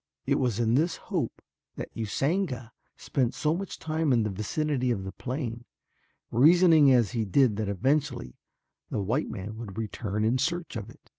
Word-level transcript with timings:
It 0.25 0.39
was 0.39 0.59
in 0.59 0.73
this 0.73 0.95
hope 0.95 1.43
that 1.75 1.93
Usanga 1.95 2.71
spent 2.97 3.35
so 3.35 3.53
much 3.55 3.77
time 3.77 4.11
in 4.11 4.23
the 4.23 4.31
vicinity 4.31 4.89
of 4.89 5.03
the 5.03 5.11
plane, 5.11 5.63
reasoning 6.31 6.91
as 6.91 7.11
he 7.11 7.23
did 7.23 7.55
that 7.57 7.69
eventually 7.69 8.39
the 8.89 8.99
white 8.99 9.29
man 9.29 9.57
would 9.57 9.77
return 9.77 10.25
in 10.25 10.39
search 10.39 10.75
of 10.75 10.89
it. 10.89 11.07